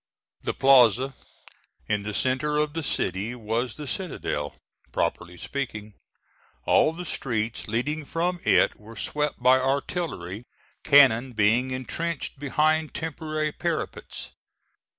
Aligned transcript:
The 0.41 0.55
plaza 0.55 1.13
in 1.87 2.01
the 2.01 2.13
centre 2.15 2.57
of 2.57 2.73
the 2.73 2.81
city 2.81 3.35
was 3.35 3.75
the 3.75 3.85
citadel, 3.85 4.55
properly 4.91 5.37
speaking. 5.37 5.93
All 6.65 6.91
the 6.91 7.05
streets 7.05 7.67
leading 7.67 8.05
from 8.05 8.39
it 8.43 8.77
were 8.79 8.95
swept 8.97 9.43
by 9.43 9.59
artillery, 9.59 10.47
cannon 10.83 11.33
being 11.33 11.69
intrenched 11.69 12.39
behind 12.39 12.95
temporary 12.95 13.51
parapets. 13.51 14.31